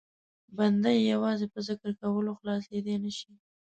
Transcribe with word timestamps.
بنده 0.57 0.89
یې 0.95 1.01
یوازې 1.13 1.45
په 1.53 1.59
ذکر 1.67 1.91
کولو 2.01 2.31
خلاصېدای 2.39 2.97
نه 3.03 3.11
شي. 3.17 3.31